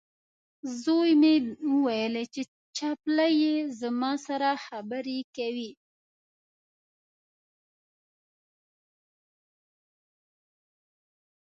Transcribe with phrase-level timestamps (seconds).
[0.81, 1.33] زوی مې
[1.73, 2.41] وویلې، چې
[2.77, 5.71] چپلۍ یې زما سره خبرې کوي.